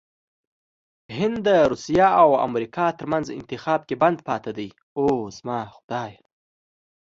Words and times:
هند 1.17 1.37
دروسیه 1.47 2.07
او 2.21 2.29
امریکا 2.47 2.85
ترمنځ 2.97 3.25
انتخاب 3.37 3.79
کې 3.87 3.95
بند 4.01 4.17
پاتې 4.27 4.51
دی😱 4.57 6.17